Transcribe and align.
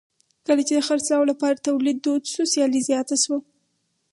کله 0.47 0.61
چې 0.67 0.73
د 0.77 0.81
خرڅلاو 0.87 1.29
لپاره 1.31 1.63
تولید 1.67 1.97
دود 2.05 2.23
شو 2.33 2.43
سیالي 2.53 2.81
زیاته 2.89 3.15
شوه. 3.23 3.37